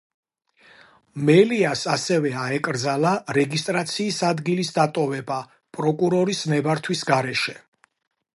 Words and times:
მელიას 1.27 1.83
ასევე 1.95 2.31
აეკრძალა 2.45 3.11
რეგისტრაციის 3.39 4.19
ადგილის 4.31 4.75
დატოვება 4.79 5.39
პროკურორის 5.79 6.45
ნებართვის 6.55 7.07
გარეშე. 7.13 7.59